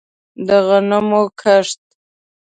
د 0.45 0.49
غنمو 0.67 1.21
کښت 1.39 1.81